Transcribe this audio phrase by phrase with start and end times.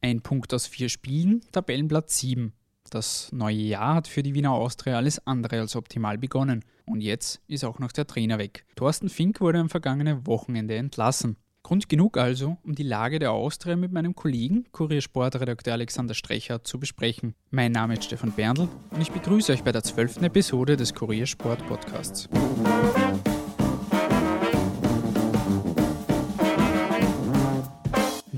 [0.00, 2.52] Ein Punkt aus vier Spielen, Tabellenplatz 7.
[2.90, 6.64] Das neue Jahr hat für die Wiener Austria alles andere als optimal begonnen.
[6.86, 8.64] Und jetzt ist auch noch der Trainer weg.
[8.76, 11.36] Thorsten Fink wurde am vergangenen Wochenende entlassen.
[11.64, 16.78] Grund genug also, um die Lage der Austria mit meinem Kollegen, Kuriersportredakteur Alexander Strecher, zu
[16.78, 17.34] besprechen.
[17.50, 21.66] Mein Name ist Stefan Berndl und ich begrüße euch bei der zwölften Episode des Kuriersport
[21.66, 22.28] Podcasts.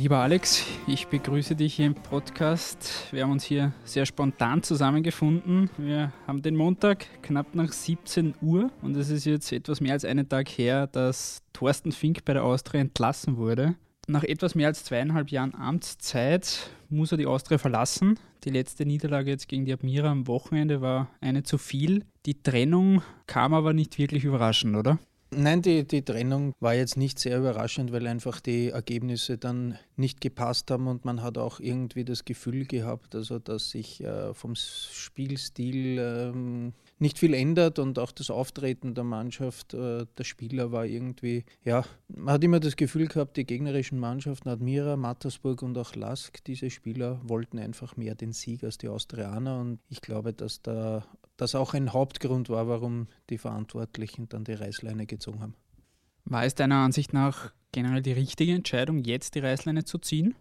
[0.01, 3.09] Lieber Alex, ich begrüße dich hier im Podcast.
[3.11, 5.69] Wir haben uns hier sehr spontan zusammengefunden.
[5.77, 10.07] Wir haben den Montag knapp nach 17 Uhr und es ist jetzt etwas mehr als
[10.07, 13.75] einen Tag her, dass Thorsten Fink bei der Austria entlassen wurde.
[14.09, 18.19] Nach etwas mehr als zweieinhalb Jahren Amtszeit muss er die Austria verlassen.
[18.45, 22.07] Die letzte Niederlage jetzt gegen die Admira am Wochenende war eine zu viel.
[22.25, 24.99] Die Trennung kam aber nicht wirklich überraschend, oder?
[25.33, 30.21] Nein, die, die Trennung war jetzt nicht sehr überraschend, weil einfach die Ergebnisse dann nicht
[30.21, 34.57] gepasst haben und man hat auch irgendwie das Gefühl gehabt, also dass sich äh, vom
[34.57, 40.85] Spielstil ähm, nicht viel ändert und auch das Auftreten der Mannschaft, äh, der Spieler war
[40.85, 45.95] irgendwie, ja, man hat immer das Gefühl gehabt, die gegnerischen Mannschaften, Admira, Mattersburg und auch
[45.95, 50.61] Lask, diese Spieler wollten einfach mehr den Sieg als die Austrianer und ich glaube, dass
[50.61, 51.07] da
[51.41, 55.55] das auch ein Hauptgrund war, warum die Verantwortlichen dann die Reißleine gezogen haben.
[56.25, 60.35] War es deiner Ansicht nach generell die richtige Entscheidung, jetzt die Reißleine zu ziehen?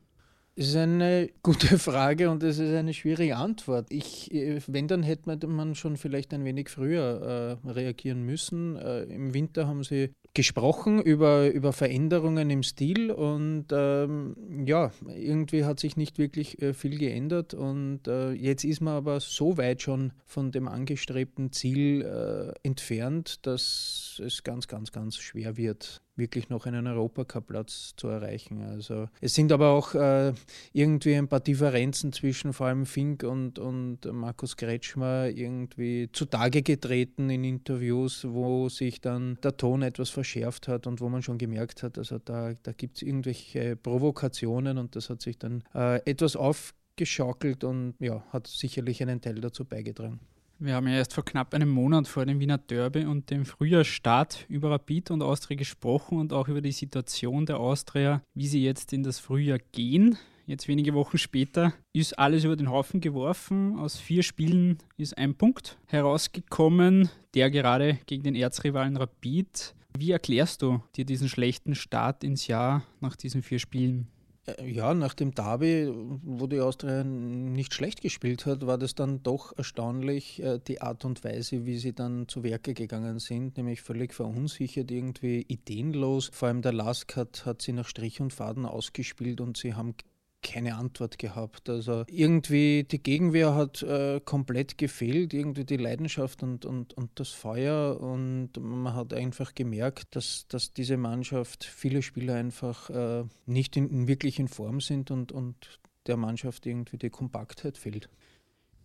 [0.55, 3.88] Das ist eine gute Frage und es ist eine schwierige Antwort.
[3.92, 4.30] Ich,
[4.67, 8.75] wenn, dann hätte man schon vielleicht ein wenig früher äh, reagieren müssen.
[8.75, 15.66] Äh, Im Winter haben sie gesprochen über, über Veränderungen im Stil und ähm, ja, irgendwie
[15.66, 19.81] hat sich nicht wirklich äh, viel geändert und äh, jetzt ist man aber so weit
[19.81, 26.49] schon von dem angestrebten Ziel äh, entfernt, dass es ganz, ganz, ganz schwer wird, wirklich
[26.49, 28.61] noch einen Europacup-Platz zu erreichen.
[28.61, 30.33] Also es sind aber auch äh,
[30.73, 37.29] irgendwie ein paar Differenzen zwischen vor allem Fink und, und Markus Kretschmer irgendwie zutage getreten
[37.29, 41.81] in Interviews, wo sich dann der Ton etwas verschärft hat und wo man schon gemerkt
[41.81, 46.35] hat, also da, da gibt es irgendwelche Provokationen und das hat sich dann äh, etwas
[46.35, 50.19] aufgeschaukelt und ja, hat sicherlich einen Teil dazu beigetragen.
[50.61, 54.45] Wir haben ja erst vor knapp einem Monat vor dem Wiener Derby und dem Frühjahrsstart
[54.49, 58.92] über Rapid und Austria gesprochen und auch über die Situation der Austria, wie sie jetzt
[58.92, 60.17] in das Frühjahr gehen.
[60.45, 63.80] Jetzt wenige Wochen später ist alles über den Haufen geworfen.
[63.80, 69.73] Aus vier Spielen ist ein Punkt herausgekommen, der gerade gegen den Erzrivalen Rapid.
[69.97, 74.09] Wie erklärst du dir diesen schlechten Start ins Jahr nach diesen vier Spielen?
[74.58, 75.92] Äh, ja, nach dem Derby,
[76.23, 81.05] wo die Austria nicht schlecht gespielt hat, war das dann doch erstaunlich, äh, die Art
[81.05, 86.30] und Weise, wie sie dann zu Werke gegangen sind, nämlich völlig verunsichert, irgendwie ideenlos.
[86.33, 89.95] Vor allem der Lask hat, hat sie nach Strich und Faden ausgespielt und sie haben
[90.42, 91.70] keine Antwort gehabt.
[91.70, 97.30] Also irgendwie die Gegenwehr hat äh, komplett gefehlt, irgendwie die Leidenschaft und, und, und das
[97.30, 103.77] Feuer und man hat einfach gemerkt, dass, dass diese Mannschaft, viele Spieler einfach äh, nicht
[103.77, 108.10] in, wirklich in Form sind und, und der Mannschaft irgendwie die Kompaktheit fehlt.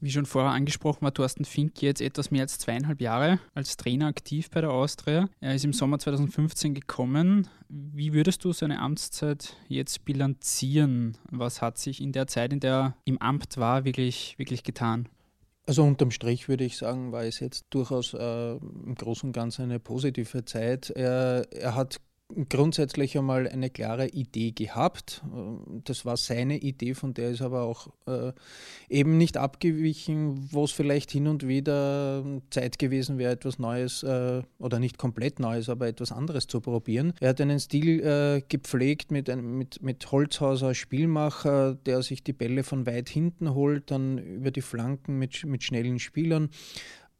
[0.04, 4.06] Wie schon vorher angesprochen war Thorsten Fink jetzt etwas mehr als zweieinhalb Jahre als Trainer
[4.06, 5.30] aktiv bei der Austria.
[5.40, 7.48] Er ist im Sommer 2015 gekommen.
[7.70, 11.16] Wie würdest du seine Amtszeit jetzt bilanzieren?
[11.30, 15.08] Was hat sich in der Zeit, in der er im Amt war, wirklich, wirklich getan?
[15.64, 19.62] Also unterm Strich würde ich sagen, war es jetzt durchaus äh, im Großen und Ganzen
[19.62, 20.90] eine positive Zeit.
[20.90, 21.98] Er, er hat
[22.48, 25.22] grundsätzlich einmal eine klare Idee gehabt.
[25.84, 28.32] Das war seine Idee, von der ist aber auch äh,
[28.88, 34.42] eben nicht abgewichen, wo es vielleicht hin und wieder Zeit gewesen wäre, etwas Neues äh,
[34.58, 37.12] oder nicht komplett Neues, aber etwas anderes zu probieren.
[37.20, 42.32] Er hat einen Stil äh, gepflegt mit, einem, mit, mit Holzhauser Spielmacher, der sich die
[42.32, 46.48] Bälle von weit hinten holt, dann über die Flanken mit, mit schnellen Spielern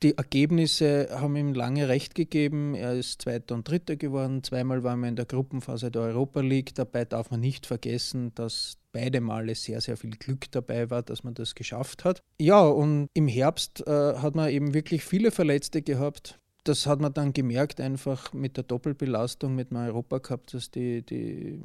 [0.05, 2.75] die Ergebnisse haben ihm lange recht gegeben.
[2.75, 4.45] Er ist Zweiter und Dritter geworden.
[4.45, 6.75] Zweimal waren wir in der Gruppenphase der Europa League.
[6.75, 11.25] Dabei darf man nicht vergessen, dass beide Male sehr, sehr viel Glück dabei war, dass
[11.25, 12.23] man das geschafft hat.
[12.39, 17.13] Ja, und im Herbst äh, hat man eben wirklich viele Verletzte gehabt das hat man
[17.13, 21.61] dann gemerkt, einfach mit der Doppelbelastung mit dem Europacup, dass die, die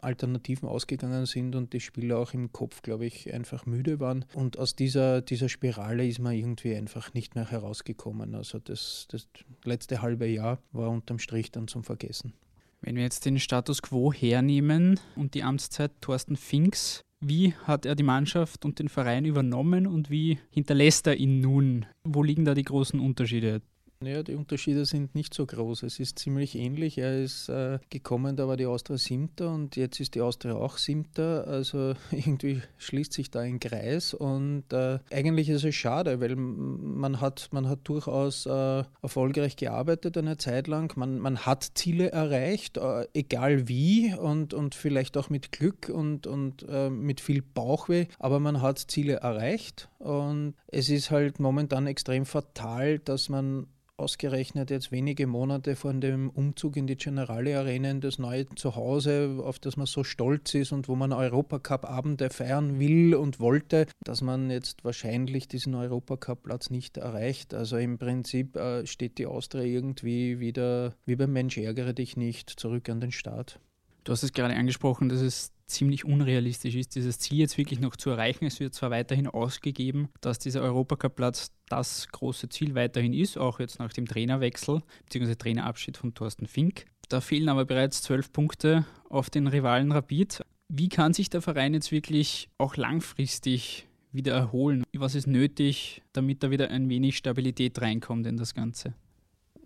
[0.00, 4.24] Alternativen ausgegangen sind und die Spieler auch im Kopf, glaube ich, einfach müde waren.
[4.34, 8.36] Und aus dieser, dieser Spirale ist man irgendwie einfach nicht mehr herausgekommen.
[8.36, 9.26] Also das, das
[9.64, 12.32] letzte halbe Jahr war unterm Strich dann zum Vergessen.
[12.80, 17.96] Wenn wir jetzt den Status quo hernehmen und die Amtszeit Thorsten Finks, wie hat er
[17.96, 21.86] die Mannschaft und den Verein übernommen und wie hinterlässt er ihn nun?
[22.04, 23.62] Wo liegen da die großen Unterschiede?
[24.04, 25.82] Ja, die Unterschiede sind nicht so groß.
[25.82, 26.98] Es ist ziemlich ähnlich.
[26.98, 30.78] Er ist äh, gekommen, da war die Austria siebter und jetzt ist die Austria auch
[30.78, 31.48] siebter.
[31.48, 37.20] Also irgendwie schließt sich da ein Kreis und äh, eigentlich ist es schade, weil man
[37.20, 40.96] hat, man hat durchaus äh, erfolgreich gearbeitet eine Zeit lang.
[40.96, 46.28] Man, man hat Ziele erreicht, äh, egal wie und, und vielleicht auch mit Glück und,
[46.28, 51.88] und äh, mit viel Bauchweh, aber man hat Ziele erreicht und es ist halt momentan
[51.88, 53.66] extrem fatal, dass man
[53.98, 59.40] ausgerechnet jetzt wenige Monate vor dem Umzug in die Generale Arena in das neue Zuhause,
[59.42, 64.22] auf das man so stolz ist und wo man Europacup-Abende feiern will und wollte, dass
[64.22, 67.54] man jetzt wahrscheinlich diesen Europacup-Platz nicht erreicht.
[67.54, 72.50] Also im Prinzip äh, steht die Austria irgendwie wieder, wie beim Mensch ärgere dich nicht,
[72.50, 73.60] zurück an den Start.
[74.04, 77.96] Du hast es gerade angesprochen, dass es ziemlich unrealistisch ist, dieses Ziel jetzt wirklich noch
[77.96, 78.44] zu erreichen.
[78.44, 83.78] Es wird zwar weiterhin ausgegeben, dass dieser Europacup-Platz das große Ziel weiterhin ist, auch jetzt
[83.78, 85.34] nach dem Trainerwechsel bzw.
[85.34, 86.86] Trainerabschied von Thorsten Fink.
[87.08, 90.42] Da fehlen aber bereits zwölf Punkte auf den Rivalen Rapid.
[90.68, 94.84] Wie kann sich der Verein jetzt wirklich auch langfristig wieder erholen?
[94.96, 98.94] Was ist nötig, damit da wieder ein wenig Stabilität reinkommt in das Ganze?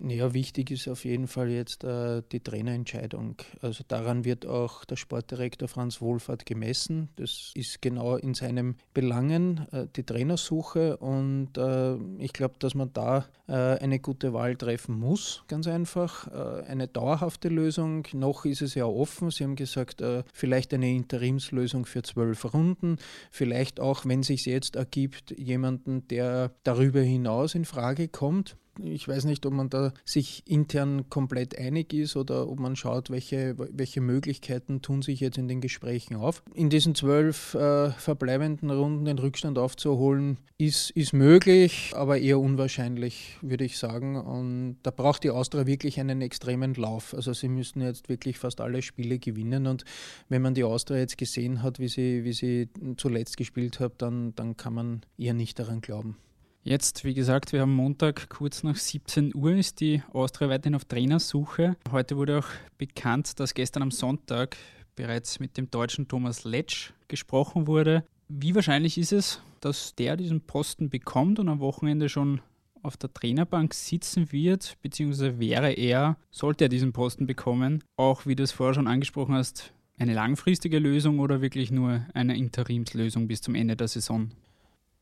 [0.04, 3.36] Ja, wichtig ist auf jeden Fall jetzt äh, die Trainerentscheidung.
[3.60, 7.08] Also daran wird auch der Sportdirektor Franz Wohlfahrt gemessen.
[7.14, 12.92] Das ist genau in seinem Belangen äh, die Trainersuche und äh, ich glaube, dass man
[12.92, 16.26] da äh, eine gute Wahl treffen muss, ganz einfach.
[16.32, 18.04] Äh, eine dauerhafte Lösung.
[18.12, 19.30] Noch ist es ja offen.
[19.30, 22.96] Sie haben gesagt, äh, vielleicht eine Interimslösung für zwölf Runden.
[23.30, 28.56] Vielleicht auch, wenn sich jetzt ergibt, jemanden, der darüber hinaus in Frage kommt.
[28.78, 33.10] Ich weiß nicht, ob man da sich intern komplett einig ist oder ob man schaut,
[33.10, 36.42] welche, welche Möglichkeiten tun sich jetzt in den Gesprächen auf.
[36.54, 43.36] In diesen zwölf äh, verbleibenden Runden den Rückstand aufzuholen, ist, ist möglich, aber eher unwahrscheinlich,
[43.42, 44.16] würde ich sagen.
[44.16, 47.14] Und da braucht die Austria wirklich einen extremen Lauf.
[47.14, 49.66] Also sie müssten jetzt wirklich fast alle Spiele gewinnen.
[49.66, 49.84] Und
[50.28, 54.34] wenn man die Austria jetzt gesehen hat, wie sie, wie sie zuletzt gespielt hat, dann,
[54.36, 56.16] dann kann man eher nicht daran glauben.
[56.64, 60.84] Jetzt, wie gesagt, wir haben Montag kurz nach 17 Uhr ist die Austria weiterhin auf
[60.84, 61.76] Trainersuche.
[61.90, 62.46] Heute wurde auch
[62.78, 64.56] bekannt, dass gestern am Sonntag
[64.94, 68.04] bereits mit dem deutschen Thomas Letsch gesprochen wurde.
[68.28, 72.40] Wie wahrscheinlich ist es, dass der diesen Posten bekommt und am Wochenende schon
[72.80, 78.36] auf der Trainerbank sitzen wird, beziehungsweise wäre er, sollte er diesen Posten bekommen, auch wie
[78.36, 83.40] du es vorher schon angesprochen hast, eine langfristige Lösung oder wirklich nur eine Interimslösung bis
[83.40, 84.30] zum Ende der Saison?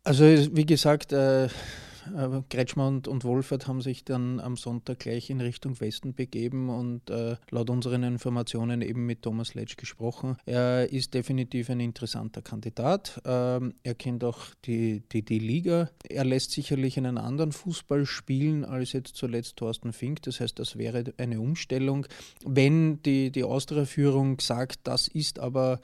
[0.02, 5.30] Also wie gesagt, äh, äh, Kretschmer und, und Wolfert haben sich dann am Sonntag gleich
[5.30, 10.36] in Richtung Westen begeben und äh, laut unseren Informationen eben mit Thomas Letsch gesprochen.
[10.46, 13.20] Er ist definitiv ein interessanter Kandidat.
[13.24, 15.90] Ähm, er kennt auch die, die, die Liga.
[16.08, 20.22] Er lässt sicherlich einen anderen Fußball spielen als jetzt zuletzt Thorsten Fink.
[20.22, 22.06] Das heißt, das wäre eine Umstellung.
[22.44, 25.80] Wenn die, die Austria-Führung sagt, das ist aber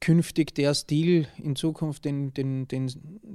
[0.00, 2.90] künftig der Stil in Zukunft, den, den, den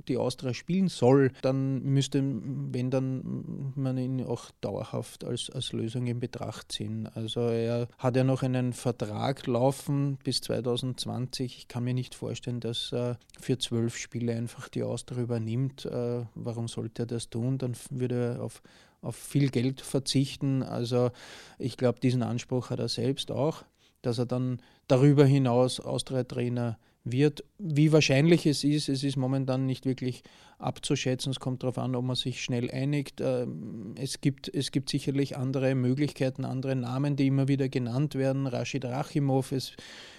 [0.07, 6.07] die Austria spielen soll, dann müsste, wenn dann man ihn auch dauerhaft als, als Lösung
[6.07, 7.07] in Betracht ziehen.
[7.13, 11.57] Also er hat ja noch einen Vertrag laufen bis 2020.
[11.57, 15.85] Ich kann mir nicht vorstellen, dass er für zwölf Spiele einfach die Austria übernimmt.
[15.85, 17.57] Äh, warum sollte er das tun?
[17.57, 18.61] Dann würde er auf
[19.01, 20.63] auf viel Geld verzichten.
[20.63, 21.11] Also
[21.59, 23.63] ich glaube, diesen Anspruch hat er selbst auch
[24.05, 27.43] dass er dann darüber hinaus Austria-Trainer wird.
[27.57, 30.23] Wie wahrscheinlich es ist, es ist momentan nicht wirklich
[30.57, 31.31] abzuschätzen.
[31.31, 33.21] Es kommt darauf an, ob man sich schnell einigt.
[33.21, 38.47] Ähm, es gibt, es gibt sicherlich andere Möglichkeiten, andere Namen, die immer wieder genannt werden.
[38.47, 39.73] Rashid Rachimov, es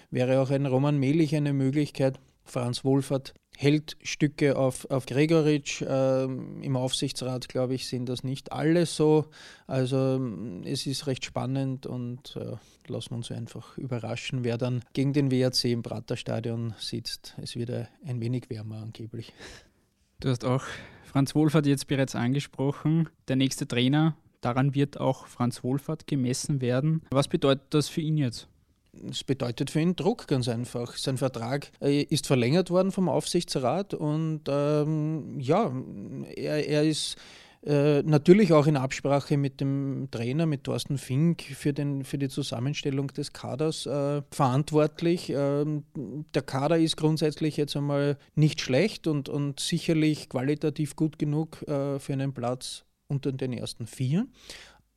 [0.09, 2.19] wäre auch ein Roman Melich eine Möglichkeit.
[2.47, 5.83] Franz Wohlfahrt hält Stücke auf, auf Gregoritsch.
[5.87, 9.25] Ähm, Im Aufsichtsrat, glaube ich, sind das nicht alle so.
[9.65, 10.21] Also
[10.63, 12.55] es ist recht spannend und äh,
[12.87, 17.35] lassen wir uns einfach überraschen, wer dann gegen den WRC im Praterstadion sitzt.
[17.41, 17.71] Es wird
[18.05, 19.33] ein wenig wärmer angeblich.
[20.19, 20.63] Du hast auch
[21.03, 23.09] Franz Wohlfahrt jetzt bereits angesprochen.
[23.27, 27.01] Der nächste Trainer, daran wird auch Franz Wohlfahrt gemessen werden.
[27.09, 28.47] Was bedeutet das für ihn jetzt?
[29.03, 30.95] Das bedeutet für ihn Druck ganz einfach.
[30.97, 35.71] Sein Vertrag äh, ist verlängert worden vom Aufsichtsrat und ähm, ja,
[36.35, 37.17] er, er ist
[37.65, 42.29] äh, natürlich auch in Absprache mit dem Trainer, mit Thorsten Fink, für, den, für die
[42.29, 45.31] Zusammenstellung des Kaders äh, verantwortlich.
[45.35, 45.83] Ähm,
[46.33, 51.99] der Kader ist grundsätzlich jetzt einmal nicht schlecht und, und sicherlich qualitativ gut genug äh,
[51.99, 54.27] für einen Platz unter den ersten vier.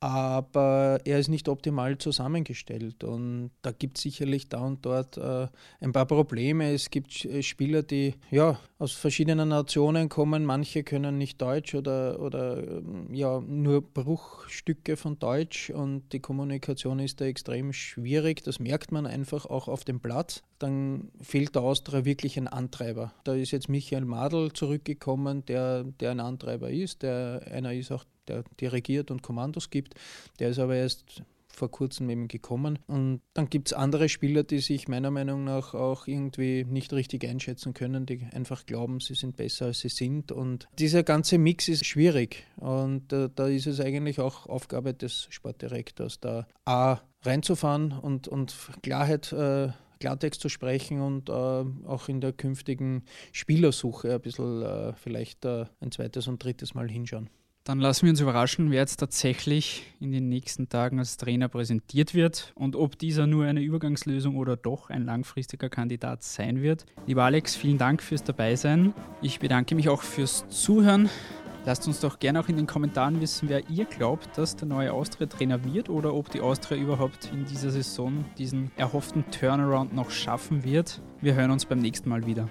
[0.01, 5.47] Aber er ist nicht optimal zusammengestellt und da gibt es sicherlich da und dort äh,
[5.79, 6.73] ein paar Probleme.
[6.73, 12.19] Es gibt äh, Spieler, die ja aus verschiedenen Nationen kommen, manche können nicht Deutsch oder,
[12.19, 18.43] oder ähm, ja nur Bruchstücke von Deutsch und die Kommunikation ist da extrem schwierig.
[18.43, 20.41] Das merkt man einfach auch auf dem Platz.
[20.57, 23.13] Dann fehlt der Austria wirklich ein Antreiber.
[23.23, 28.03] Da ist jetzt Michael Madl zurückgekommen, der, der ein Antreiber ist, der einer ist auch
[28.31, 29.95] der dirigiert und Kommandos gibt.
[30.39, 31.23] Der ist aber erst
[31.53, 32.79] vor kurzem eben gekommen.
[32.87, 37.25] Und dann gibt es andere Spieler, die sich meiner Meinung nach auch irgendwie nicht richtig
[37.27, 40.31] einschätzen können, die einfach glauben, sie sind besser als sie sind.
[40.31, 42.45] Und dieser ganze Mix ist schwierig.
[42.57, 48.55] Und äh, da ist es eigentlich auch Aufgabe des Sportdirektors, da A reinzufahren und, und
[48.81, 49.69] Klarheit äh,
[49.99, 55.65] Klartext zu sprechen und äh, auch in der künftigen Spielersuche ein bisschen äh, vielleicht äh,
[55.79, 57.29] ein zweites und drittes Mal hinschauen.
[57.63, 62.15] Dann lassen wir uns überraschen, wer jetzt tatsächlich in den nächsten Tagen als Trainer präsentiert
[62.15, 66.87] wird und ob dieser nur eine Übergangslösung oder doch ein langfristiger Kandidat sein wird.
[67.05, 68.95] Lieber Alex, vielen Dank fürs Dabeisein.
[69.21, 71.07] Ich bedanke mich auch fürs Zuhören.
[71.63, 74.91] Lasst uns doch gerne auch in den Kommentaren wissen, wer ihr glaubt, dass der neue
[74.91, 80.63] Austria-Trainer wird oder ob die Austria überhaupt in dieser Saison diesen erhofften Turnaround noch schaffen
[80.63, 80.99] wird.
[81.21, 82.49] Wir hören uns beim nächsten Mal wieder.